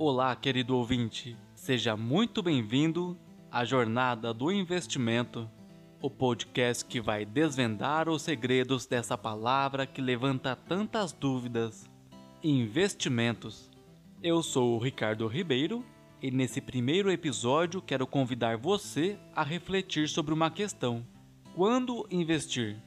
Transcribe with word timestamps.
Olá, 0.00 0.36
querido 0.36 0.76
ouvinte, 0.76 1.36
seja 1.56 1.96
muito 1.96 2.40
bem-vindo 2.40 3.18
à 3.50 3.64
Jornada 3.64 4.32
do 4.32 4.52
Investimento, 4.52 5.50
o 6.00 6.08
podcast 6.08 6.84
que 6.84 7.00
vai 7.00 7.24
desvendar 7.24 8.08
os 8.08 8.22
segredos 8.22 8.86
dessa 8.86 9.18
palavra 9.18 9.88
que 9.88 10.00
levanta 10.00 10.54
tantas 10.54 11.10
dúvidas: 11.10 11.90
investimentos. 12.44 13.68
Eu 14.22 14.40
sou 14.40 14.76
o 14.76 14.78
Ricardo 14.78 15.26
Ribeiro 15.26 15.84
e 16.22 16.30
nesse 16.30 16.60
primeiro 16.60 17.10
episódio 17.10 17.82
quero 17.82 18.06
convidar 18.06 18.56
você 18.56 19.18
a 19.34 19.42
refletir 19.42 20.08
sobre 20.08 20.32
uma 20.32 20.48
questão: 20.48 21.04
quando 21.56 22.06
investir? 22.08 22.80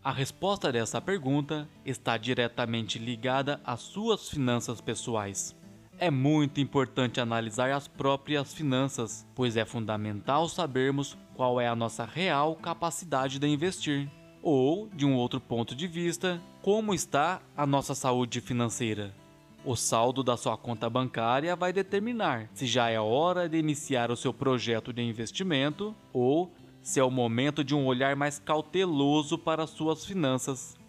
A 0.00 0.12
resposta 0.12 0.70
dessa 0.70 1.00
pergunta 1.00 1.68
está 1.84 2.16
diretamente 2.16 3.00
ligada 3.00 3.60
às 3.64 3.80
suas 3.80 4.30
finanças 4.30 4.80
pessoais. 4.80 5.58
É 6.02 6.10
muito 6.10 6.62
importante 6.62 7.20
analisar 7.20 7.70
as 7.72 7.86
próprias 7.86 8.54
finanças, 8.54 9.26
pois 9.34 9.54
é 9.54 9.66
fundamental 9.66 10.48
sabermos 10.48 11.14
qual 11.34 11.60
é 11.60 11.68
a 11.68 11.76
nossa 11.76 12.06
real 12.06 12.54
capacidade 12.56 13.38
de 13.38 13.46
investir. 13.46 14.10
Ou, 14.42 14.88
de 14.94 15.04
um 15.04 15.14
outro 15.14 15.38
ponto 15.38 15.74
de 15.76 15.86
vista, 15.86 16.40
como 16.62 16.94
está 16.94 17.42
a 17.54 17.66
nossa 17.66 17.94
saúde 17.94 18.40
financeira. 18.40 19.14
O 19.62 19.76
saldo 19.76 20.22
da 20.22 20.38
sua 20.38 20.56
conta 20.56 20.88
bancária 20.88 21.54
vai 21.54 21.70
determinar 21.70 22.48
se 22.54 22.66
já 22.66 22.88
é 22.88 22.98
hora 22.98 23.46
de 23.46 23.58
iniciar 23.58 24.10
o 24.10 24.16
seu 24.16 24.32
projeto 24.32 24.94
de 24.94 25.02
investimento 25.02 25.94
ou 26.14 26.50
se 26.80 26.98
é 26.98 27.04
o 27.04 27.10
momento 27.10 27.62
de 27.62 27.74
um 27.74 27.84
olhar 27.84 28.16
mais 28.16 28.38
cauteloso 28.38 29.36
para 29.36 29.66
suas 29.66 30.06
finanças. 30.06 30.79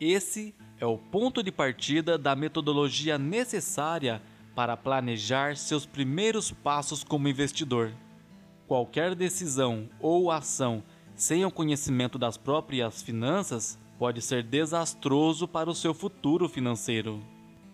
Esse 0.00 0.54
é 0.78 0.86
o 0.86 0.96
ponto 0.96 1.42
de 1.42 1.50
partida 1.50 2.16
da 2.16 2.36
metodologia 2.36 3.18
necessária 3.18 4.22
para 4.54 4.76
planejar 4.76 5.56
seus 5.56 5.84
primeiros 5.84 6.52
passos 6.52 7.02
como 7.02 7.26
investidor. 7.26 7.92
Qualquer 8.68 9.16
decisão 9.16 9.88
ou 10.00 10.30
ação 10.30 10.84
sem 11.16 11.44
o 11.44 11.50
conhecimento 11.50 12.16
das 12.16 12.36
próprias 12.36 13.02
finanças 13.02 13.76
pode 13.98 14.22
ser 14.22 14.44
desastroso 14.44 15.48
para 15.48 15.68
o 15.68 15.74
seu 15.74 15.92
futuro 15.92 16.48
financeiro. 16.48 17.20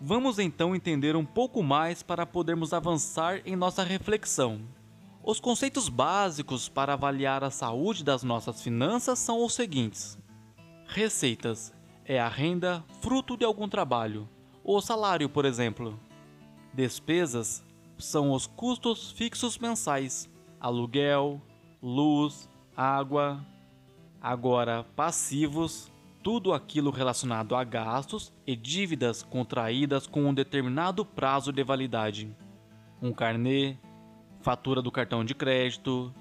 Vamos 0.01 0.39
então 0.39 0.75
entender 0.75 1.15
um 1.15 1.25
pouco 1.25 1.61
mais 1.61 2.01
para 2.01 2.25
podermos 2.25 2.73
avançar 2.73 3.41
em 3.45 3.55
nossa 3.55 3.83
reflexão. 3.83 4.61
Os 5.23 5.39
conceitos 5.39 5.89
básicos 5.89 6.67
para 6.67 6.93
avaliar 6.93 7.43
a 7.43 7.51
saúde 7.51 8.03
das 8.03 8.23
nossas 8.23 8.63
finanças 8.63 9.19
são 9.19 9.45
os 9.45 9.53
seguintes: 9.53 10.17
receitas 10.87 11.74
é 12.05 12.19
a 12.19 12.27
renda 12.27 12.83
fruto 13.01 13.35
de 13.35 13.43
algum 13.43 13.67
trabalho, 13.67 14.29
o 14.63 14.79
salário, 14.79 15.27
por 15.27 15.43
exemplo. 15.43 15.99
Despesas 16.73 17.63
são 17.97 18.31
os 18.31 18.45
custos 18.45 19.11
fixos 19.11 19.57
mensais, 19.57 20.29
aluguel, 20.59 21.41
luz, 21.81 22.47
água. 22.75 23.43
Agora, 24.21 24.83
passivos, 24.95 25.91
tudo 26.21 26.53
aquilo 26.53 26.91
relacionado 26.91 27.55
a 27.55 27.63
gastos 27.63 28.33
e 28.45 28.55
dívidas 28.55 29.23
contraídas 29.23 30.07
com 30.07 30.25
um 30.25 30.33
determinado 30.33 31.05
prazo 31.05 31.51
de 31.51 31.63
validade. 31.63 32.35
Um 33.01 33.13
carnê, 33.13 33.77
fatura 34.41 34.81
do 34.81 34.91
cartão 34.91 35.23
de 35.23 35.33
crédito, 35.33 36.13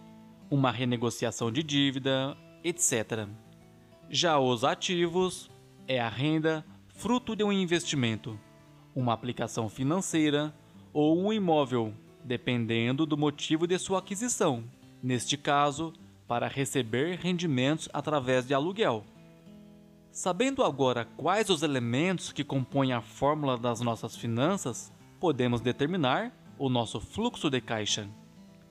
uma 0.51 0.71
renegociação 0.71 1.51
de 1.51 1.63
dívida, 1.63 2.37
etc. 2.63 3.27
Já 4.11 4.39
os 4.39 4.65
ativos 4.65 5.51
é 5.87 6.01
a 6.01 6.09
renda 6.09 6.65
fruto 6.89 7.37
de 7.37 7.45
um 7.45 7.53
investimento, 7.53 8.39
uma 8.95 9.13
aplicação 9.13 9.69
financeira 9.69 10.55
ou 10.93 11.19
um 11.19 11.33
imóvel, 11.33 11.93
dependendo 12.25 13.05
do 13.05 13.17
motivo 13.17 13.67
de 13.67 13.79
sua 13.79 13.99
aquisição. 13.99 14.65
Neste 15.03 15.37
caso, 15.37 15.93
para 16.27 16.49
receber 16.49 17.19
rendimentos 17.19 17.89
através 17.93 18.47
de 18.47 18.55
aluguel. 18.55 19.05
Sabendo 20.11 20.63
agora 20.63 21.05
quais 21.17 21.51
os 21.51 21.63
elementos 21.63 22.33
que 22.33 22.45
compõem 22.45 22.93
a 22.93 23.03
fórmula 23.03 23.59
das 23.59 23.81
nossas 23.81 24.17
finanças, 24.17 24.93
podemos 25.21 25.61
determinar 25.61 26.33
o 26.57 26.69
nosso 26.69 27.01
fluxo 27.01 27.51
de 27.51 27.61
caixa, 27.61 28.09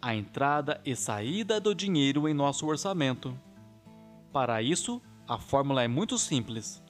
a 0.02 0.16
entrada 0.16 0.82
e 0.86 0.96
saída 0.96 1.60
do 1.60 1.76
dinheiro 1.76 2.28
em 2.28 2.34
nosso 2.34 2.66
orçamento. 2.66 3.38
Para 4.32 4.62
isso, 4.62 5.02
a 5.28 5.38
fórmula 5.38 5.84
é 5.84 5.88
muito 5.88 6.18
simples 6.18 6.83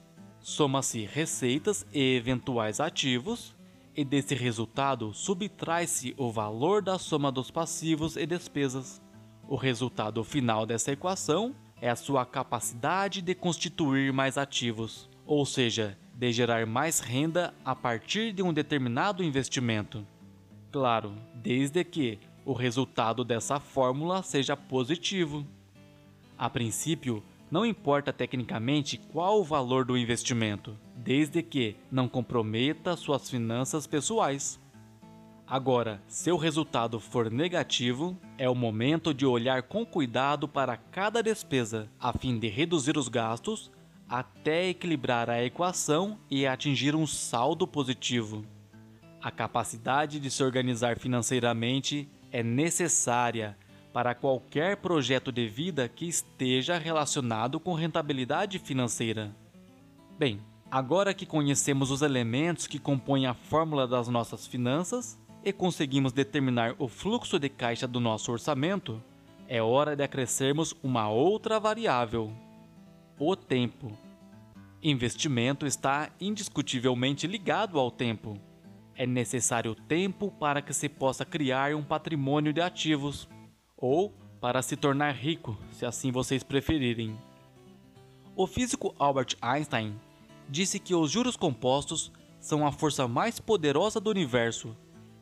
soma-se 0.44 1.06
receitas 1.06 1.86
e 1.90 2.16
eventuais 2.16 2.78
ativos, 2.78 3.54
e 3.96 4.04
desse 4.04 4.34
resultado 4.34 5.14
subtrai-se 5.14 6.14
o 6.18 6.30
valor 6.30 6.82
da 6.82 6.98
soma 6.98 7.32
dos 7.32 7.50
passivos 7.50 8.14
e 8.14 8.26
despesas. 8.26 9.00
O 9.48 9.56
resultado 9.56 10.22
final 10.22 10.66
dessa 10.66 10.92
equação 10.92 11.54
é 11.80 11.88
a 11.88 11.96
sua 11.96 12.26
capacidade 12.26 13.22
de 13.22 13.34
constituir 13.34 14.12
mais 14.12 14.36
ativos, 14.36 15.08
ou 15.24 15.46
seja, 15.46 15.96
de 16.12 16.30
gerar 16.30 16.66
mais 16.66 17.00
renda 17.00 17.54
a 17.64 17.74
partir 17.74 18.30
de 18.30 18.42
um 18.42 18.52
determinado 18.52 19.24
investimento. 19.24 20.06
Claro, 20.70 21.14
desde 21.36 21.82
que 21.84 22.18
o 22.44 22.52
resultado 22.52 23.24
dessa 23.24 23.58
fórmula 23.58 24.22
seja 24.22 24.54
positivo. 24.54 25.46
A 26.36 26.50
princípio, 26.50 27.22
não 27.54 27.64
importa 27.64 28.12
tecnicamente 28.12 28.98
qual 29.12 29.38
o 29.38 29.44
valor 29.44 29.84
do 29.84 29.96
investimento, 29.96 30.76
desde 30.96 31.40
que 31.40 31.76
não 31.88 32.08
comprometa 32.08 32.96
suas 32.96 33.30
finanças 33.30 33.86
pessoais. 33.86 34.60
Agora, 35.46 36.02
se 36.08 36.32
o 36.32 36.36
resultado 36.36 36.98
for 36.98 37.30
negativo, 37.30 38.18
é 38.36 38.50
o 38.50 38.56
momento 38.56 39.14
de 39.14 39.24
olhar 39.24 39.62
com 39.62 39.86
cuidado 39.86 40.48
para 40.48 40.76
cada 40.76 41.22
despesa, 41.22 41.88
a 42.00 42.12
fim 42.12 42.40
de 42.40 42.48
reduzir 42.48 42.98
os 42.98 43.06
gastos 43.06 43.70
até 44.08 44.70
equilibrar 44.70 45.30
a 45.30 45.40
equação 45.44 46.18
e 46.28 46.48
atingir 46.48 46.96
um 46.96 47.06
saldo 47.06 47.68
positivo. 47.68 48.44
A 49.22 49.30
capacidade 49.30 50.18
de 50.18 50.28
se 50.28 50.42
organizar 50.42 50.98
financeiramente 50.98 52.08
é 52.32 52.42
necessária 52.42 53.56
para 53.94 54.12
qualquer 54.12 54.78
projeto 54.78 55.30
de 55.30 55.46
vida 55.46 55.88
que 55.88 56.08
esteja 56.08 56.76
relacionado 56.76 57.60
com 57.60 57.74
rentabilidade 57.74 58.58
financeira. 58.58 59.30
Bem, 60.18 60.40
agora 60.68 61.14
que 61.14 61.24
conhecemos 61.24 61.92
os 61.92 62.02
elementos 62.02 62.66
que 62.66 62.80
compõem 62.80 63.26
a 63.26 63.34
fórmula 63.34 63.86
das 63.86 64.08
nossas 64.08 64.48
finanças 64.48 65.16
e 65.44 65.52
conseguimos 65.52 66.12
determinar 66.12 66.74
o 66.76 66.88
fluxo 66.88 67.38
de 67.38 67.48
caixa 67.48 67.86
do 67.86 68.00
nosso 68.00 68.32
orçamento, 68.32 69.00
é 69.46 69.62
hora 69.62 69.94
de 69.94 70.02
acrescermos 70.02 70.74
uma 70.82 71.08
outra 71.08 71.60
variável: 71.60 72.32
o 73.16 73.36
tempo. 73.36 73.96
Investimento 74.82 75.66
está 75.66 76.10
indiscutivelmente 76.20 77.28
ligado 77.28 77.78
ao 77.78 77.92
tempo. 77.92 78.40
É 78.96 79.06
necessário 79.06 79.72
tempo 79.72 80.32
para 80.32 80.60
que 80.60 80.74
se 80.74 80.88
possa 80.88 81.24
criar 81.24 81.76
um 81.76 81.82
patrimônio 81.82 82.52
de 82.52 82.60
ativos 82.60 83.28
ou 83.76 84.12
para 84.40 84.62
se 84.62 84.76
tornar 84.76 85.12
rico, 85.12 85.56
se 85.72 85.86
assim 85.86 86.12
vocês 86.12 86.42
preferirem. 86.42 87.18
O 88.36 88.46
físico 88.46 88.94
Albert 88.98 89.36
Einstein 89.40 89.94
disse 90.48 90.78
que 90.78 90.94
os 90.94 91.10
juros 91.10 91.36
compostos 91.36 92.12
são 92.40 92.66
a 92.66 92.72
força 92.72 93.08
mais 93.08 93.40
poderosa 93.40 93.98
do 93.98 94.10
universo 94.10 94.76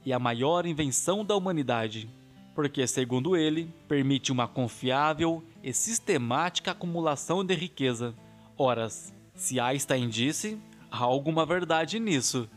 e 0.04 0.12
a 0.12 0.18
maior 0.18 0.66
invenção 0.66 1.24
da 1.24 1.36
humanidade, 1.36 2.10
porque, 2.54 2.86
segundo 2.86 3.36
ele, 3.36 3.72
permite 3.86 4.32
uma 4.32 4.48
confiável 4.48 5.42
e 5.62 5.72
sistemática 5.72 6.72
acumulação 6.72 7.44
de 7.44 7.54
riqueza. 7.54 8.14
Horas, 8.58 9.14
se 9.34 9.60
Einstein 9.60 10.08
disse, 10.08 10.60
há 10.90 10.98
alguma 10.98 11.46
verdade 11.46 12.00
nisso. 12.00 12.48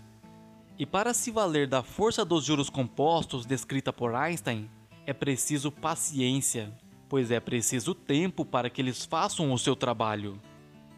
E 0.78 0.86
para 0.86 1.14
se 1.14 1.32
valer 1.32 1.68
da 1.68 1.84
força 1.84 2.26
dos 2.26 2.44
juros 2.44 2.70
compostos 2.70 3.46
descrita 3.46 3.94
por 3.94 4.14
Einstein, 4.14 4.70
é 5.06 5.14
preciso 5.14 5.72
paciência, 5.72 6.74
pois 7.08 7.32
é 7.32 7.40
preciso 7.40 7.94
tempo 7.94 8.44
para 8.44 8.70
que 8.70 8.82
eles 8.82 9.06
façam 9.06 9.52
o 9.54 9.60
seu 9.60 9.76
trabalho. 9.76 10.40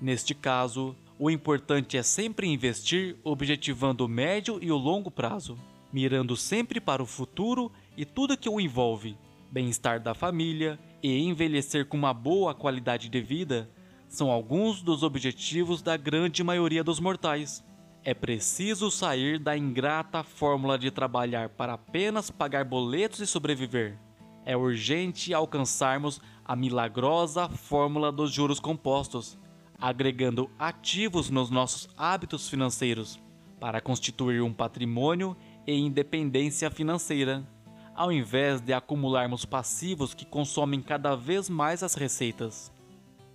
Neste 0.02 0.34
caso, 0.34 0.96
o 1.20 1.30
importante 1.30 1.98
é 1.98 2.04
sempre 2.04 2.48
investir 2.48 3.18
objetivando 3.24 4.06
o 4.06 4.08
médio 4.08 4.60
e 4.62 4.72
o 4.72 4.78
longo 4.78 5.10
prazo, 5.10 5.58
mirando 5.92 6.38
sempre 6.38 6.80
para 6.80 7.02
o 7.02 7.08
futuro 7.08 7.72
e 7.96 8.06
tudo 8.06 8.38
que 8.38 8.50
o 8.50 8.60
envolve, 8.60 9.18
bem-estar 9.52 10.02
da 10.02 10.14
família 10.14 10.80
e 11.02 11.20
envelhecer 11.20 11.86
com 11.86 11.98
uma 11.98 12.14
boa 12.14 12.54
qualidade 12.54 13.10
de 13.10 13.22
vida 13.22 13.70
são 14.08 14.32
alguns 14.32 14.82
dos 14.82 15.04
objetivos 15.04 15.82
da 15.82 15.98
grande 15.98 16.44
maioria 16.44 16.84
dos 16.84 17.00
mortais. 17.00 17.64
É 18.08 18.14
preciso 18.14 18.90
sair 18.90 19.38
da 19.38 19.58
ingrata 19.58 20.24
fórmula 20.24 20.80
de 20.80 20.90
trabalhar 20.90 21.50
para 21.50 21.74
apenas 21.74 22.32
pagar 22.32 22.64
boletos 22.64 23.20
e 23.20 23.28
sobreviver. 23.28 24.00
É 24.46 24.56
urgente 24.56 25.34
alcançarmos 25.34 26.22
a 26.46 26.56
milagrosa 26.56 27.50
fórmula 27.50 28.10
dos 28.10 28.32
juros 28.32 28.62
compostos, 28.62 29.38
agregando 29.78 30.50
ativos 30.58 31.30
nos 31.30 31.50
nossos 31.50 31.90
hábitos 31.98 32.48
financeiros, 32.48 33.20
para 33.60 33.82
constituir 33.82 34.42
um 34.42 34.54
patrimônio 34.54 35.36
e 35.68 35.74
independência 35.74 36.72
financeira, 36.72 37.46
ao 37.94 38.10
invés 38.10 38.62
de 38.62 38.72
acumularmos 38.72 39.44
passivos 39.44 40.14
que 40.14 40.24
consomem 40.24 40.82
cada 40.82 41.14
vez 41.14 41.50
mais 41.50 41.84
as 41.84 41.94
receitas. 41.94 42.72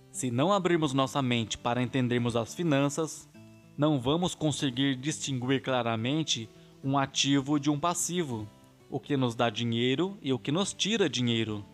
Se 0.09 0.31
não 0.31 0.51
abrirmos 0.51 0.93
nossa 0.93 1.21
mente 1.21 1.59
para 1.59 1.79
entendermos 1.79 2.35
as 2.35 2.55
finanças, 2.55 3.31
não 3.77 3.99
vamos 3.99 4.35
conseguir 4.35 4.95
distinguir 4.95 5.61
claramente 5.61 6.49
um 6.83 6.97
ativo 6.97 7.59
de 7.59 7.69
um 7.69 7.79
passivo, 7.79 8.47
o 8.89 8.99
que 8.99 9.17
nos 9.17 9.35
dá 9.35 9.49
dinheiro 9.49 10.17
e 10.21 10.31
o 10.31 10.39
que 10.39 10.51
nos 10.51 10.73
tira 10.73 11.09
dinheiro. 11.09 11.65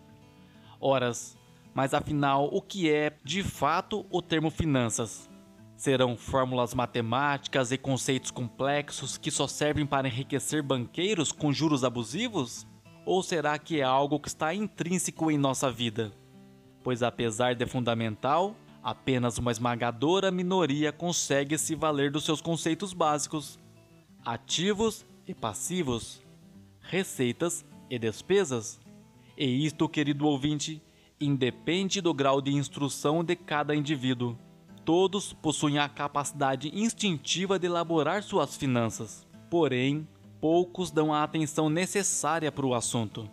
Horas, 0.79 1.37
mas 1.73 1.93
afinal, 1.93 2.49
o 2.51 2.61
que 2.61 2.89
é 2.89 3.13
de 3.23 3.43
fato 3.43 4.05
o 4.09 4.21
termo 4.21 4.49
finanças? 4.49 5.29
Serão 5.75 6.17
fórmulas 6.17 6.73
matemáticas 6.73 7.71
e 7.71 7.77
conceitos 7.77 8.31
complexos 8.31 9.17
que 9.17 9.31
só 9.31 9.47
servem 9.47 9.85
para 9.85 10.07
enriquecer 10.07 10.61
banqueiros 10.61 11.31
com 11.31 11.51
juros 11.51 11.83
abusivos? 11.83 12.67
Ou 13.05 13.23
será 13.23 13.57
que 13.57 13.79
é 13.79 13.83
algo 13.83 14.19
que 14.19 14.27
está 14.27 14.53
intrínseco 14.53 15.31
em 15.31 15.37
nossa 15.37 15.71
vida? 15.71 16.11
Pois, 16.83 17.01
apesar 17.01 17.55
de 17.55 17.65
fundamental, 17.65 18.55
apenas 18.83 19.37
uma 19.37 19.51
esmagadora 19.51 20.31
minoria 20.31 20.91
consegue 20.91 21.57
se 21.57 21.75
valer 21.75 22.11
dos 22.11 22.23
seus 22.23 22.41
conceitos 22.41 22.93
básicos, 22.93 23.59
ativos 24.25 25.05
e 25.27 25.33
passivos, 25.33 26.21
receitas 26.81 27.65
e 27.89 27.99
despesas. 27.99 28.79
E 29.37 29.65
isto, 29.65 29.87
querido 29.87 30.27
ouvinte, 30.27 30.81
independe 31.19 32.01
do 32.01 32.13
grau 32.13 32.41
de 32.41 32.53
instrução 32.53 33.23
de 33.23 33.35
cada 33.35 33.75
indivíduo. 33.75 34.37
Todos 34.85 35.33
possuem 35.33 35.77
a 35.77 35.87
capacidade 35.87 36.71
instintiva 36.73 37.59
de 37.59 37.67
elaborar 37.67 38.23
suas 38.23 38.55
finanças, 38.55 39.27
porém, 39.49 40.07
poucos 40.41 40.89
dão 40.89 41.13
a 41.13 41.23
atenção 41.23 41.69
necessária 41.69 42.51
para 42.51 42.65
o 42.65 42.73
assunto. 42.73 43.29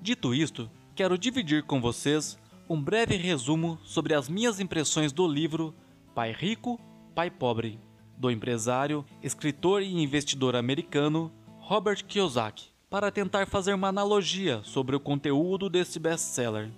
Dito 0.00 0.34
isto, 0.34 0.70
quero 0.94 1.18
dividir 1.18 1.64
com 1.64 1.80
vocês 1.80 2.38
um 2.68 2.82
breve 2.82 3.16
resumo 3.16 3.78
sobre 3.82 4.12
as 4.12 4.28
minhas 4.28 4.60
impressões 4.60 5.10
do 5.10 5.26
livro 5.26 5.74
Pai 6.14 6.32
Rico, 6.32 6.78
Pai 7.14 7.30
Pobre, 7.30 7.80
do 8.16 8.30
empresário, 8.30 9.06
escritor 9.22 9.82
e 9.82 10.02
investidor 10.02 10.54
americano 10.54 11.32
Robert 11.58 12.04
Kiyosaki, 12.04 12.68
para 12.90 13.10
tentar 13.10 13.46
fazer 13.46 13.72
uma 13.72 13.88
analogia 13.88 14.60
sobre 14.64 14.94
o 14.94 15.00
conteúdo 15.00 15.70
desse 15.70 15.98
best-seller. 15.98 16.70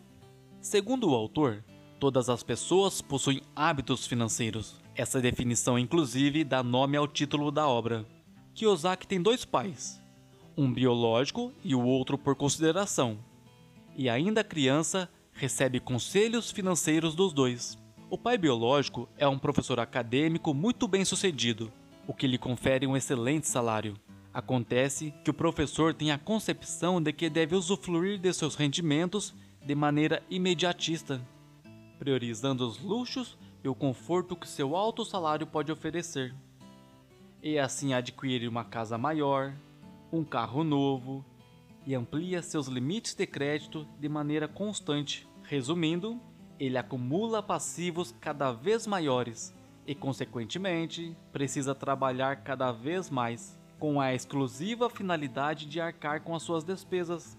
Segundo 0.61 1.11
o 1.11 1.15
autor, 1.15 1.65
todas 1.99 2.29
as 2.29 2.45
pessoas 2.45 3.01
possuem 3.01 3.43
hábitos 3.57 4.07
financeiros. 4.07 4.81
Essa 4.95 5.21
definição, 5.21 5.79
inclusive, 5.79 6.45
dá 6.45 6.63
nome 6.63 6.97
ao 6.97 7.09
título 7.09 7.51
da 7.51 7.67
obra. 7.67 8.07
Kiyosaki 8.55 9.09
tem 9.09 9.21
dois 9.21 9.45
pais, 9.45 10.01
um 10.57 10.73
biológico 10.73 11.53
e 11.65 11.75
o 11.75 11.83
outro 11.83 12.17
por 12.17 12.37
consideração. 12.37 13.19
E 13.97 14.09
ainda 14.09 14.45
criança, 14.45 15.09
recebe 15.41 15.81
conselhos 15.81 16.51
financeiros 16.51 17.15
dos 17.15 17.33
dois. 17.33 17.79
O 18.11 18.19
pai 18.19 18.37
biológico 18.37 19.09
é 19.17 19.27
um 19.27 19.39
professor 19.39 19.81
acadêmico 19.81 20.53
muito 20.53 20.87
bem 20.87 21.03
sucedido, 21.03 21.73
o 22.07 22.13
que 22.13 22.27
lhe 22.27 22.37
confere 22.37 22.87
um 22.87 22.95
excelente 22.95 23.49
salário. 23.49 23.97
Acontece 24.35 25.15
que 25.25 25.31
o 25.31 25.35
professor 25.35 25.95
tem 25.95 26.11
a 26.11 26.19
concepção 26.19 27.01
de 27.01 27.11
que 27.11 27.31
deve 27.31 27.57
usufruir 27.57 28.19
de 28.19 28.31
seus 28.35 28.55
rendimentos 28.55 29.35
de 29.65 29.75
maneira 29.75 30.23
imediatista, 30.29 31.27
priorizando 31.99 32.69
os 32.69 32.79
luxos 32.79 33.39
e 33.65 33.69
o 33.69 33.75
conforto 33.75 34.37
que 34.37 34.47
seu 34.47 34.77
alto 34.77 35.07
salário 35.07 35.47
pode 35.47 35.73
oferecer. 35.73 36.35
E 37.43 37.59
assim 37.59 37.95
adquirir 37.95 38.47
uma 38.47 38.65
casa 38.65 38.99
maior, 38.99 39.55
um 40.13 40.23
carro 40.23 40.63
novo 40.63 41.25
e 41.87 41.95
amplia 41.95 42.43
seus 42.43 42.67
limites 42.67 43.15
de 43.15 43.27
crédito 43.27 43.87
de 43.99 44.07
maneira 44.07 44.47
constante. 44.47 45.30
Resumindo, 45.51 46.21
ele 46.61 46.79
acumula 46.79 47.43
passivos 47.43 48.15
cada 48.21 48.53
vez 48.53 48.87
maiores 48.87 49.53
e, 49.85 49.97
consequentemente, 49.97 51.17
precisa 51.33 51.75
trabalhar 51.75 52.45
cada 52.45 52.71
vez 52.71 53.11
mais, 53.11 53.59
com 53.77 54.01
a 54.01 54.15
exclusiva 54.15 54.89
finalidade 54.89 55.67
de 55.67 55.81
arcar 55.81 56.23
com 56.23 56.37
as 56.37 56.45
suas 56.45 56.63
despesas. 56.63 57.37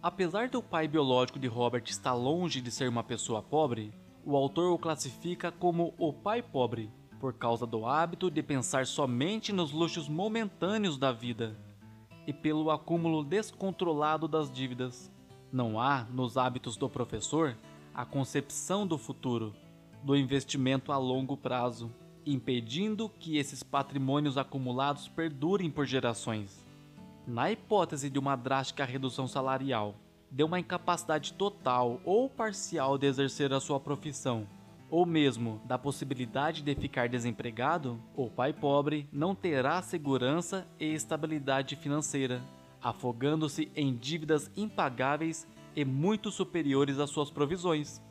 Apesar 0.00 0.48
do 0.48 0.62
pai 0.62 0.86
biológico 0.86 1.36
de 1.36 1.48
Robert 1.48 1.82
estar 1.88 2.14
longe 2.14 2.60
de 2.60 2.70
ser 2.70 2.88
uma 2.88 3.02
pessoa 3.02 3.42
pobre, 3.42 3.92
o 4.24 4.36
autor 4.36 4.72
o 4.72 4.78
classifica 4.78 5.50
como 5.50 5.92
o 5.98 6.12
pai 6.12 6.40
pobre, 6.40 6.92
por 7.18 7.32
causa 7.32 7.66
do 7.66 7.86
hábito 7.86 8.30
de 8.30 8.40
pensar 8.40 8.86
somente 8.86 9.52
nos 9.52 9.72
luxos 9.72 10.08
momentâneos 10.08 10.96
da 10.96 11.10
vida 11.10 11.58
e 12.24 12.32
pelo 12.32 12.70
acúmulo 12.70 13.24
descontrolado 13.24 14.28
das 14.28 14.48
dívidas. 14.48 15.10
Não 15.50 15.80
há, 15.80 16.04
nos 16.12 16.36
hábitos 16.36 16.76
do 16.76 16.90
professor, 16.90 17.56
a 17.94 18.04
concepção 18.04 18.86
do 18.86 18.98
futuro, 18.98 19.54
do 20.02 20.14
investimento 20.14 20.92
a 20.92 20.98
longo 20.98 21.38
prazo, 21.38 21.90
impedindo 22.26 23.08
que 23.08 23.38
esses 23.38 23.62
patrimônios 23.62 24.36
acumulados 24.36 25.08
perdurem 25.08 25.70
por 25.70 25.86
gerações. 25.86 26.66
Na 27.26 27.50
hipótese 27.50 28.10
de 28.10 28.18
uma 28.18 28.36
drástica 28.36 28.84
redução 28.84 29.26
salarial, 29.26 29.94
de 30.30 30.44
uma 30.44 30.60
incapacidade 30.60 31.32
total 31.32 31.98
ou 32.04 32.28
parcial 32.28 32.98
de 32.98 33.06
exercer 33.06 33.50
a 33.50 33.58
sua 33.58 33.80
profissão, 33.80 34.46
ou 34.90 35.06
mesmo 35.06 35.62
da 35.64 35.78
possibilidade 35.78 36.62
de 36.62 36.74
ficar 36.74 37.08
desempregado, 37.08 37.98
o 38.14 38.28
pai 38.28 38.52
pobre 38.52 39.08
não 39.10 39.34
terá 39.34 39.80
segurança 39.80 40.66
e 40.78 40.92
estabilidade 40.92 41.74
financeira 41.74 42.42
afogando-se 42.82 43.70
em 43.74 43.94
dívidas 43.94 44.50
impagáveis 44.56 45.46
e 45.74 45.84
muito 45.84 46.30
superiores 46.30 46.98
às 46.98 47.10
suas 47.10 47.30
provisões. 47.30 48.02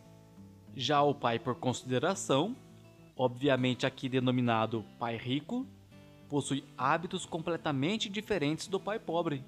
Já 0.75 1.01
o 1.01 1.13
pai 1.13 1.39
por 1.39 1.55
consideração, 1.55 2.55
obviamente 3.15 3.85
aqui 3.85 4.07
denominado 4.07 4.85
pai 4.99 5.17
rico, 5.17 5.65
possui 6.29 6.63
hábitos 6.77 7.25
completamente 7.25 8.09
diferentes 8.09 8.67
do 8.67 8.79
pai 8.79 8.99
pobre, 8.99 9.43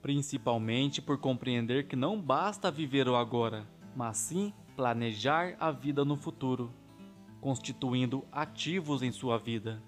principalmente 0.00 1.00
por 1.00 1.18
compreender 1.18 1.86
que 1.86 1.94
não 1.94 2.20
basta 2.20 2.70
viver 2.70 3.08
o 3.08 3.16
agora, 3.16 3.66
mas 3.94 4.16
sim 4.16 4.52
planejar 4.74 5.54
a 5.60 5.70
vida 5.70 6.04
no 6.04 6.16
futuro, 6.16 6.72
constituindo 7.40 8.24
ativos 8.32 9.02
em 9.02 9.12
sua 9.12 9.38
vida. 9.38 9.82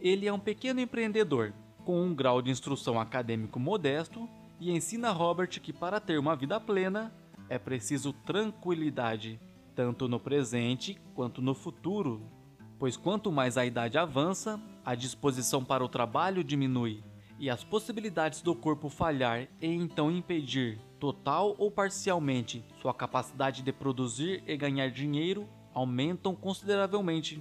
Ele 0.00 0.26
é 0.26 0.32
um 0.32 0.38
pequeno 0.38 0.80
empreendedor 0.80 1.54
com 1.86 2.02
um 2.02 2.12
grau 2.12 2.42
de 2.42 2.50
instrução 2.50 2.98
acadêmico 2.98 3.60
modesto 3.60 4.28
e 4.58 4.72
ensina 4.72 5.12
Robert 5.12 5.60
que 5.60 5.72
para 5.72 6.00
ter 6.00 6.18
uma 6.18 6.34
vida 6.34 6.58
plena 6.58 7.14
é 7.48 7.60
preciso 7.60 8.12
tranquilidade, 8.12 9.40
tanto 9.72 10.08
no 10.08 10.18
presente 10.18 11.00
quanto 11.14 11.40
no 11.40 11.54
futuro, 11.54 12.28
pois 12.76 12.96
quanto 12.96 13.30
mais 13.30 13.56
a 13.56 13.64
idade 13.64 13.96
avança, 13.96 14.60
a 14.84 14.96
disposição 14.96 15.64
para 15.64 15.84
o 15.84 15.88
trabalho 15.88 16.42
diminui 16.42 17.04
e 17.38 17.48
as 17.48 17.62
possibilidades 17.62 18.42
do 18.42 18.56
corpo 18.56 18.88
falhar 18.88 19.46
e 19.62 19.68
então 19.68 20.10
impedir, 20.10 20.80
total 20.98 21.54
ou 21.56 21.70
parcialmente, 21.70 22.64
sua 22.82 22.92
capacidade 22.92 23.62
de 23.62 23.72
produzir 23.72 24.42
e 24.44 24.56
ganhar 24.56 24.90
dinheiro 24.90 25.48
aumentam 25.72 26.34
consideravelmente. 26.34 27.40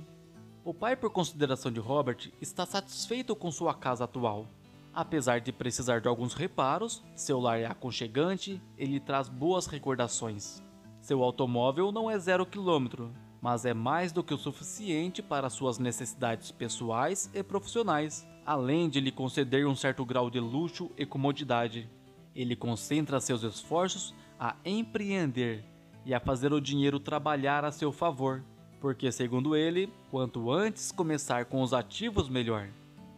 O 0.65 0.73
pai, 0.73 0.95
por 0.95 1.11
consideração 1.11 1.71
de 1.71 1.79
Robert, 1.79 2.31
está 2.41 2.65
satisfeito 2.65 3.35
com 3.35 3.51
sua 3.51 3.71
casa 3.71 4.05
atual. 4.05 4.47
Apesar 4.91 5.39
de 5.39 5.51
precisar 5.51 6.01
de 6.01 6.07
alguns 6.07 6.33
reparos, 6.33 7.03
seu 7.15 7.39
lar 7.39 7.59
é 7.59 7.67
aconchegante 7.67 8.59
e 8.75 8.83
lhe 8.83 8.99
traz 8.99 9.29
boas 9.29 9.67
recordações. 9.67 10.63
Seu 10.99 11.21
automóvel 11.21 11.91
não 11.91 12.09
é 12.09 12.17
zero 12.17 12.47
quilômetro, 12.47 13.13
mas 13.39 13.63
é 13.63 13.75
mais 13.75 14.11
do 14.11 14.23
que 14.23 14.33
o 14.33 14.39
suficiente 14.39 15.21
para 15.21 15.51
suas 15.51 15.77
necessidades 15.77 16.49
pessoais 16.49 17.29
e 17.31 17.43
profissionais, 17.43 18.27
além 18.43 18.89
de 18.89 18.99
lhe 18.99 19.11
conceder 19.11 19.67
um 19.67 19.75
certo 19.75 20.03
grau 20.03 20.31
de 20.31 20.39
luxo 20.39 20.89
e 20.97 21.05
comodidade. 21.05 21.87
Ele 22.35 22.55
concentra 22.55 23.19
seus 23.19 23.43
esforços 23.43 24.15
a 24.39 24.55
empreender 24.65 25.63
e 26.03 26.11
a 26.11 26.19
fazer 26.19 26.51
o 26.51 26.59
dinheiro 26.59 26.99
trabalhar 26.99 27.63
a 27.63 27.71
seu 27.71 27.91
favor 27.91 28.43
porque, 28.85 29.11
segundo 29.11 29.55
ele, 29.55 29.91
quanto 30.11 30.51
antes 30.51 30.91
começar 30.91 31.45
com 31.45 31.63
os 31.63 31.73
ativos, 31.73 32.29
melhor. 32.29 32.69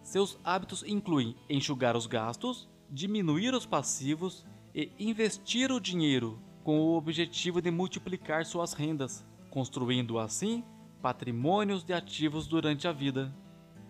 Seus 0.02 0.40
hábitos 0.42 0.82
incluem 0.88 1.36
enxugar 1.50 1.98
os 1.98 2.08
gastos, 2.08 2.70
diminuir 2.90 3.54
os 3.54 3.66
passivos 3.66 4.46
e 4.74 4.90
investir 4.98 5.70
o 5.70 5.82
dinheiro 5.82 6.40
com 6.64 6.80
o 6.80 6.96
objetivo 6.96 7.62
de 7.62 7.70
multiplicar 7.70 8.46
suas 8.46 8.72
rendas, 8.72 9.26
construindo 9.50 10.18
assim 10.18 10.64
patrimônios 11.02 11.84
de 11.84 11.92
ativos 11.92 12.48
durante 12.48 12.88
a 12.88 12.94
vida. 12.94 13.36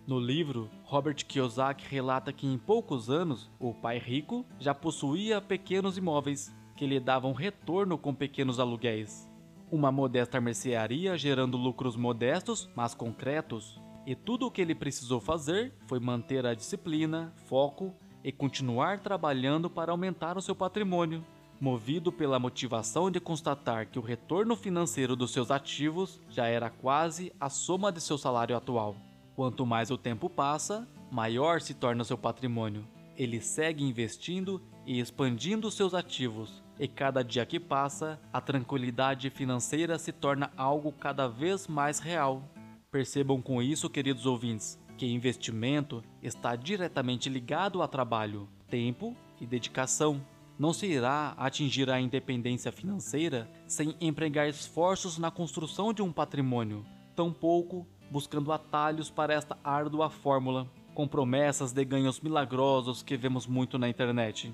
No 0.08 0.20
livro, 0.20 0.72
Robert 0.84 1.24
Kiyosaki 1.28 1.86
relata 1.88 2.34
que 2.34 2.48
em 2.48 2.58
poucos 2.58 3.08
anos 3.08 3.52
o 3.60 3.72
pai 3.72 4.00
rico 4.00 4.44
já 4.60 4.74
possuía 4.74 5.40
pequenos 5.40 5.96
imóveis 5.96 6.52
que 6.76 6.88
lhe 6.88 7.00
davam 7.00 7.34
retorno 7.34 8.00
com 8.00 8.16
pequenos 8.16 8.60
aluguéis 8.60 9.27
uma 9.72 9.92
modesta 9.92 10.40
mercearia 10.40 11.18
gerando 11.18 11.58
lucros 11.58 11.96
modestos, 11.96 12.70
mas 12.76 12.94
concretos. 12.94 13.80
E 14.06 14.16
tudo 14.16 14.48
o 14.48 14.52
que 14.52 14.62
ele 14.62 14.74
precisou 14.74 15.20
fazer 15.20 15.74
foi 15.88 16.00
manter 16.00 16.46
a 16.46 16.54
disciplina, 16.54 17.34
foco 17.46 17.94
e 18.24 18.32
continuar 18.32 19.00
trabalhando 19.00 19.70
para 19.70 19.92
aumentar 19.92 20.38
o 20.38 20.42
seu 20.42 20.56
patrimônio, 20.56 21.26
movido 21.60 22.12
pela 22.12 22.40
motivação 22.40 23.12
de 23.12 23.20
constatar 23.20 23.88
que 23.88 24.00
o 24.00 24.02
retorno 24.02 24.56
financeiro 24.56 25.16
dos 25.16 25.32
seus 25.32 25.52
ativos 25.52 26.22
já 26.30 26.46
era 26.48 26.70
quase 26.70 27.34
a 27.40 27.50
soma 27.50 27.92
de 27.92 28.00
seu 28.00 28.18
salário 28.18 28.56
atual. 28.56 28.96
Quanto 29.36 29.66
mais 29.66 29.92
o 29.92 29.98
tempo 29.98 30.30
passa, 30.30 30.88
maior 31.12 31.62
se 31.62 31.74
torna 31.74 32.04
seu 32.04 32.18
patrimônio. 32.18 32.88
Ele 33.16 33.42
segue 33.42 33.84
investindo 33.84 34.62
e 34.86 35.00
expandindo 35.00 35.70
seus 35.70 35.94
ativos, 35.94 36.64
e 36.80 36.88
cada 36.88 37.24
dia 37.24 37.46
que 37.46 37.60
passa, 37.60 38.20
a 38.32 38.40
tranquilidade 38.40 39.30
financeira 39.30 39.98
se 39.98 40.12
torna 40.12 40.52
algo 40.56 40.92
cada 40.92 41.28
vez 41.28 41.68
mais 41.68 42.00
real. 42.00 42.44
Percebam 42.92 43.42
com 43.42 43.62
isso, 43.62 43.90
queridos 43.90 44.26
ouvintes, 44.26 44.80
que 44.98 45.06
investimento 45.06 46.04
está 46.22 46.56
diretamente 46.56 47.30
ligado 47.30 47.82
a 47.82 47.88
trabalho, 47.88 48.48
tempo 48.70 49.16
e 49.40 49.46
dedicação. 49.46 50.22
Não 50.58 50.74
se 50.74 50.88
irá 50.88 51.34
atingir 51.38 51.90
a 51.90 52.02
independência 52.02 52.72
financeira 52.72 53.50
sem 53.68 53.96
empregar 54.02 54.48
esforços 54.48 55.18
na 55.18 55.30
construção 55.30 55.94
de 55.94 56.02
um 56.02 56.12
patrimônio, 56.12 56.86
tampouco 57.16 57.86
buscando 58.10 58.52
atalhos 58.52 59.10
para 59.10 59.34
esta 59.34 59.58
árdua 59.64 60.10
fórmula, 60.10 60.68
com 60.94 61.08
promessas 61.08 61.72
de 61.72 61.86
ganhos 61.86 62.20
milagrosos 62.22 63.04
que 63.04 63.18
vemos 63.18 63.46
muito 63.46 63.78
na 63.78 63.90
internet. 63.90 64.54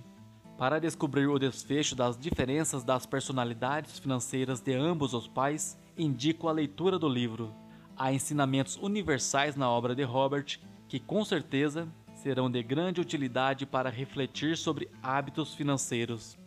Para 0.57 0.79
descobrir 0.79 1.27
o 1.27 1.39
desfecho 1.39 1.95
das 1.95 2.17
diferenças 2.17 2.83
das 2.83 3.05
personalidades 3.05 3.99
financeiras 3.99 4.61
de 4.61 4.73
ambos 4.73 5.13
os 5.13 5.27
pais, 5.27 5.77
indico 5.97 6.47
a 6.47 6.51
leitura 6.51 6.97
do 6.97 7.09
livro 7.09 7.53
há 7.95 8.11
ensinamentos 8.11 8.77
universais 8.77 9.55
na 9.55 9.69
obra 9.69 9.95
de 9.95 10.03
Robert 10.03 10.59
que 10.87 10.99
com 10.99 11.23
certeza 11.23 11.87
serão 12.13 12.49
de 12.49 12.61
grande 12.61 13.01
utilidade 13.01 13.65
para 13.65 13.89
refletir 13.89 14.57
sobre 14.57 14.89
hábitos 15.01 15.53
financeiros. 15.53 16.37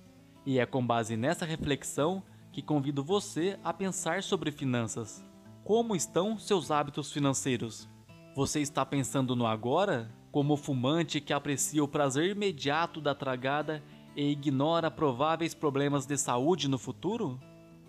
E 0.45 0.59
é 0.59 0.67
com 0.67 0.87
base 0.87 1.17
nessa 1.17 1.45
reflexão 1.45 2.23
que 2.53 2.63
convido 2.63 3.03
você 3.03 3.59
a 3.63 3.73
pensar 3.73 4.23
sobre 4.23 4.51
finanças. 4.51 5.25
Como 5.65 5.97
estão 5.97 6.39
seus 6.39 6.71
hábitos 6.71 7.13
financeiros? 7.13 7.89
Você 8.35 8.61
está 8.61 8.87
pensando 8.87 9.35
no 9.35 9.47
agora, 9.47 10.11
como 10.31 10.55
o 10.55 10.57
fumante 10.57 11.21
que 11.21 11.33
aprecia 11.33 11.83
o 11.83 11.89
prazer 11.89 12.31
imediato 12.31 13.01
da 13.01 13.15
tragada 13.15 13.83
e 14.17 14.33
ignora 14.33 14.91
prováveis 14.91 15.55
problemas 15.55 16.07
de 16.07 16.17
saúde 16.17 16.67
no 16.67 16.79
futuro? 16.79 17.39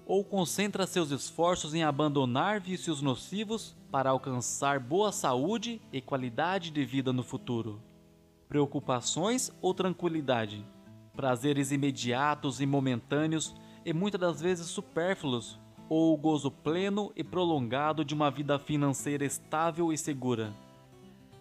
ou 0.07 0.23
concentra 0.23 0.87
seus 0.87 1.11
esforços 1.11 1.73
em 1.73 1.83
abandonar 1.83 2.61
vícios 2.61 3.01
nocivos 3.01 3.75
para 3.91 4.09
alcançar 4.09 4.79
boa 4.79 5.11
saúde 5.11 5.81
e 5.91 5.99
qualidade 5.99 6.71
de 6.71 6.85
vida 6.85 7.11
no 7.11 7.23
futuro? 7.23 7.81
Preocupações 8.47 9.51
ou 9.61 9.73
tranquilidade? 9.73 10.65
Prazeres 11.13 11.73
imediatos 11.73 12.61
e 12.61 12.65
momentâneos 12.65 13.53
e 13.85 13.91
muitas 13.91 14.21
das 14.21 14.41
vezes 14.41 14.67
supérfluos, 14.67 15.59
ou 15.89 16.13
o 16.13 16.17
gozo 16.17 16.51
pleno 16.51 17.11
e 17.15 17.23
prolongado 17.23 18.05
de 18.05 18.13
uma 18.13 18.31
vida 18.31 18.57
financeira 18.57 19.25
estável 19.25 19.91
e 19.91 19.97
segura? 19.97 20.53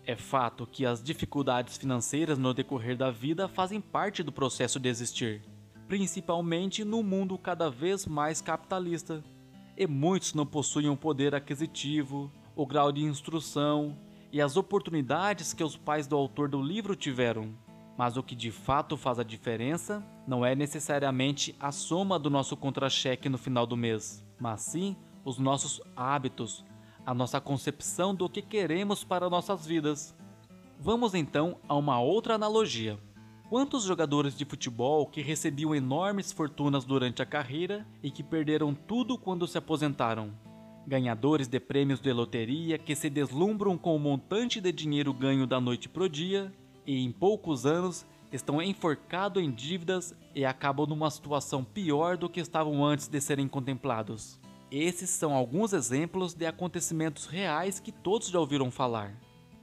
É 0.06 0.16
fato 0.16 0.66
que 0.66 0.86
as 0.86 1.02
dificuldades 1.02 1.76
financeiras 1.76 2.38
no 2.38 2.54
decorrer 2.54 2.96
da 2.96 3.10
vida 3.10 3.48
fazem 3.48 3.80
parte 3.80 4.22
do 4.22 4.32
processo 4.32 4.78
de 4.78 4.88
existir 4.88 5.42
principalmente 5.88 6.84
no 6.84 7.02
mundo 7.02 7.38
cada 7.38 7.70
vez 7.70 8.06
mais 8.06 8.40
capitalista. 8.40 9.22
E 9.76 9.86
muitos 9.86 10.34
não 10.34 10.46
possuem 10.46 10.88
o 10.88 10.96
poder 10.96 11.34
aquisitivo, 11.34 12.30
o 12.54 12.66
grau 12.66 12.90
de 12.90 13.02
instrução 13.02 13.96
e 14.32 14.40
as 14.40 14.56
oportunidades 14.56 15.52
que 15.52 15.62
os 15.62 15.76
pais 15.76 16.06
do 16.06 16.16
autor 16.16 16.48
do 16.48 16.60
livro 16.60 16.96
tiveram. 16.96 17.54
Mas 17.96 18.16
o 18.16 18.22
que 18.22 18.34
de 18.34 18.50
fato 18.50 18.96
faz 18.96 19.18
a 19.18 19.22
diferença 19.22 20.04
não 20.26 20.44
é 20.44 20.54
necessariamente 20.54 21.54
a 21.58 21.70
soma 21.72 22.18
do 22.18 22.28
nosso 22.28 22.56
contra-cheque 22.56 23.28
no 23.28 23.38
final 23.38 23.66
do 23.66 23.76
mês, 23.76 24.24
mas 24.38 24.62
sim 24.62 24.96
os 25.24 25.38
nossos 25.38 25.80
hábitos, 25.94 26.64
a 27.06 27.14
nossa 27.14 27.40
concepção 27.40 28.12
do 28.12 28.28
que 28.28 28.42
queremos 28.42 29.04
para 29.04 29.30
nossas 29.30 29.64
vidas. 29.64 30.12
Vamos 30.80 31.14
então 31.14 31.56
a 31.68 31.76
uma 31.76 32.00
outra 32.00 32.34
analogia. 32.34 32.98
Quantos 33.48 33.84
jogadores 33.84 34.36
de 34.36 34.44
futebol 34.44 35.06
que 35.06 35.22
recebiam 35.22 35.72
enormes 35.72 36.32
fortunas 36.32 36.84
durante 36.84 37.22
a 37.22 37.26
carreira 37.26 37.86
e 38.02 38.10
que 38.10 38.24
perderam 38.24 38.74
tudo 38.74 39.16
quando 39.16 39.46
se 39.46 39.56
aposentaram? 39.56 40.32
Ganhadores 40.84 41.46
de 41.46 41.60
prêmios 41.60 42.00
de 42.00 42.12
loteria 42.12 42.76
que 42.76 42.96
se 42.96 43.08
deslumbram 43.08 43.78
com 43.78 43.94
o 43.94 44.00
montante 44.00 44.60
de 44.60 44.72
dinheiro 44.72 45.14
ganho 45.14 45.46
da 45.46 45.60
noite 45.60 45.88
pro 45.88 46.08
dia 46.08 46.52
e 46.84 46.98
em 47.04 47.12
poucos 47.12 47.64
anos 47.64 48.04
estão 48.32 48.60
enforcados 48.60 49.40
em 49.40 49.50
dívidas 49.50 50.12
e 50.34 50.44
acabam 50.44 50.86
numa 50.88 51.10
situação 51.10 51.62
pior 51.62 52.16
do 52.16 52.28
que 52.28 52.40
estavam 52.40 52.84
antes 52.84 53.06
de 53.06 53.20
serem 53.20 53.46
contemplados. 53.46 54.40
Esses 54.70 55.10
são 55.10 55.32
alguns 55.32 55.72
exemplos 55.72 56.34
de 56.34 56.44
acontecimentos 56.44 57.26
reais 57.26 57.78
que 57.78 57.92
todos 57.92 58.28
já 58.28 58.40
ouviram 58.40 58.70
falar. 58.70 59.14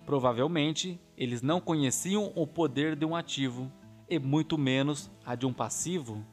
Provavelmente, 0.05 0.99
eles 1.17 1.41
não 1.41 1.59
conheciam 1.59 2.31
o 2.35 2.47
poder 2.47 2.95
de 2.95 3.05
um 3.05 3.15
ativo 3.15 3.69
e 4.09 4.17
muito 4.17 4.57
menos 4.57 5.11
a 5.25 5.35
de 5.35 5.45
um 5.45 5.51
passivo. 5.51 6.25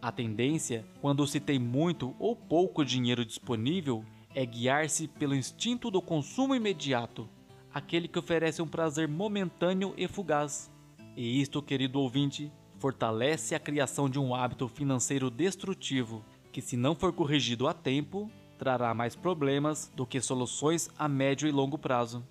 A 0.00 0.10
tendência, 0.10 0.86
quando 1.02 1.26
se 1.26 1.38
tem 1.38 1.58
muito 1.58 2.14
ou 2.18 2.34
pouco 2.34 2.84
dinheiro 2.84 3.26
disponível, 3.26 4.04
é 4.34 4.44
guiar-se 4.44 5.06
pelo 5.06 5.34
instinto 5.34 5.90
do 5.90 6.00
consumo 6.00 6.54
imediato, 6.54 7.28
aquele 7.72 8.08
que 8.08 8.18
oferece 8.18 8.62
um 8.62 8.68
prazer 8.68 9.06
momentâneo 9.06 9.92
e 9.96 10.08
fugaz. 10.08 10.70
E 11.14 11.40
isto, 11.40 11.62
querido 11.62 12.00
ouvinte, 12.00 12.50
fortalece 12.78 13.54
a 13.54 13.60
criação 13.60 14.08
de 14.08 14.18
um 14.18 14.34
hábito 14.34 14.66
financeiro 14.66 15.30
destrutivo, 15.30 16.24
que, 16.54 16.62
se 16.62 16.76
não 16.76 16.94
for 16.94 17.12
corrigido 17.12 17.66
a 17.66 17.74
tempo, 17.74 18.30
trará 18.56 18.94
mais 18.94 19.16
problemas 19.16 19.90
do 19.96 20.06
que 20.06 20.20
soluções 20.20 20.88
a 20.96 21.08
médio 21.08 21.48
e 21.48 21.50
longo 21.50 21.76
prazo. 21.76 22.24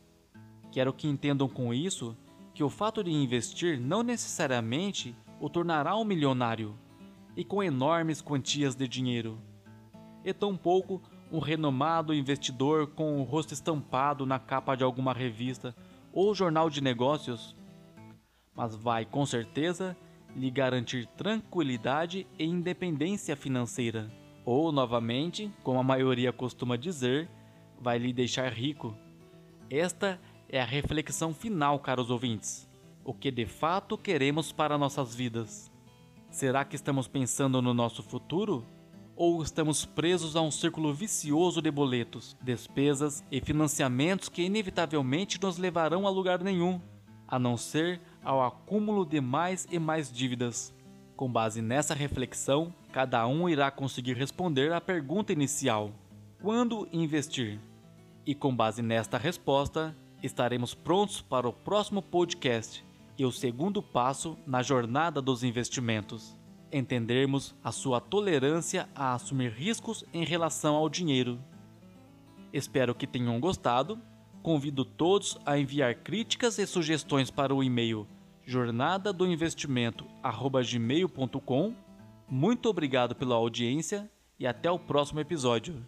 Quero 0.71 0.93
que 0.93 1.09
entendam 1.09 1.49
com 1.49 1.73
isso 1.73 2.15
que 2.53 2.63
o 2.63 2.69
fato 2.69 3.03
de 3.03 3.11
investir 3.11 3.81
não 3.81 4.01
necessariamente 4.01 5.13
o 5.41 5.49
tornará 5.49 5.97
um 5.97 6.05
milionário 6.05 6.73
e 7.35 7.43
com 7.43 7.61
enormes 7.61 8.21
quantias 8.21 8.75
de 8.75 8.87
dinheiro, 8.87 9.37
e 10.23 10.31
tampouco 10.31 11.01
um 11.29 11.39
renomado 11.39 12.13
investidor 12.13 12.87
com 12.87 13.19
o 13.19 13.23
rosto 13.23 13.53
estampado 13.53 14.25
na 14.25 14.39
capa 14.39 14.73
de 14.73 14.85
alguma 14.85 15.11
revista 15.11 15.75
ou 16.13 16.33
jornal 16.33 16.69
de 16.69 16.79
negócios, 16.79 17.57
mas 18.55 18.73
vai 18.73 19.03
com 19.03 19.25
certeza 19.25 19.97
lhe 20.35 20.49
garantir 20.49 21.07
tranquilidade 21.17 22.27
e 22.37 22.45
independência 22.45 23.35
financeira, 23.35 24.11
ou 24.45 24.71
novamente, 24.71 25.51
como 25.63 25.79
a 25.79 25.83
maioria 25.83 26.33
costuma 26.33 26.75
dizer, 26.75 27.29
vai 27.79 27.97
lhe 27.97 28.13
deixar 28.13 28.51
rico. 28.51 28.95
Esta 29.69 30.19
é 30.49 30.61
a 30.61 30.65
reflexão 30.65 31.33
final, 31.33 31.79
caros 31.79 32.09
ouvintes. 32.09 32.69
O 33.03 33.13
que 33.13 33.31
de 33.31 33.45
fato 33.45 33.97
queremos 33.97 34.51
para 34.51 34.77
nossas 34.77 35.13
vidas? 35.13 35.71
Será 36.29 36.63
que 36.63 36.75
estamos 36.75 37.07
pensando 37.07 37.61
no 37.61 37.73
nosso 37.73 38.01
futuro? 38.01 38.65
Ou 39.15 39.43
estamos 39.43 39.85
presos 39.85 40.35
a 40.35 40.41
um 40.41 40.49
círculo 40.49 40.93
vicioso 40.93 41.61
de 41.61 41.69
boletos, 41.69 42.35
despesas 42.41 43.23
e 43.31 43.39
financiamentos 43.39 44.29
que 44.29 44.41
inevitavelmente 44.41 45.39
nos 45.39 45.57
levarão 45.57 46.07
a 46.07 46.09
lugar 46.09 46.41
nenhum, 46.43 46.81
a 47.27 47.37
não 47.37 47.55
ser 47.55 48.01
ao 48.23 48.43
acúmulo 48.43 49.05
de 49.05 49.19
mais 49.19 49.67
e 49.71 49.77
mais 49.77 50.11
dívidas? 50.11 50.73
Com 51.15 51.31
base 51.31 51.61
nessa 51.61 51.93
reflexão, 51.93 52.73
cada 52.91 53.25
um 53.27 53.47
irá 53.47 53.69
conseguir 53.69 54.13
responder 54.13 54.71
à 54.73 54.81
pergunta 54.81 55.31
inicial: 55.33 55.91
quando 56.41 56.87
investir? 56.91 57.59
E 58.25 58.33
com 58.33 58.55
base 58.55 58.81
nesta 58.81 59.17
resposta, 59.17 59.95
estaremos 60.21 60.73
prontos 60.73 61.21
para 61.21 61.47
o 61.47 61.53
próximo 61.53 62.01
podcast 62.01 62.83
e 63.17 63.25
o 63.25 63.31
segundo 63.31 63.81
passo 63.81 64.37
na 64.45 64.61
jornada 64.61 65.21
dos 65.21 65.43
investimentos. 65.43 66.35
Entendermos 66.71 67.53
a 67.63 67.71
sua 67.71 68.01
tolerância 68.01 68.89
a 68.95 69.13
assumir 69.13 69.51
riscos 69.51 70.03
em 70.13 70.25
relação 70.25 70.75
ao 70.75 70.89
dinheiro. 70.89 71.39
Espero 72.51 72.95
que 72.95 73.05
tenham 73.05 73.39
gostado. 73.39 73.99
Convido 74.43 74.85
todos 74.85 75.39
a 75.45 75.57
enviar 75.57 75.95
críticas 75.95 76.59
e 76.59 76.67
sugestões 76.67 77.31
para 77.31 77.55
o 77.55 77.63
e-mail 77.63 78.05
jornada 78.45 79.13
do 79.13 79.25
investimento@gmail.com. 79.25 81.73
Muito 82.27 82.69
obrigado 82.69 83.15
pela 83.15 83.35
audiência 83.35 84.11
e 84.37 84.45
até 84.45 84.69
o 84.69 84.77
próximo 84.77 85.21
episódio. 85.21 85.81